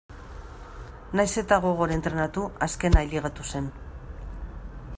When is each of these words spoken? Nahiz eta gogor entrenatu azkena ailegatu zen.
Nahiz 1.19 1.33
eta 1.41 1.59
gogor 1.65 1.93
entrenatu 1.97 2.45
azkena 2.69 3.03
ailegatu 3.05 3.47
zen. 3.53 3.69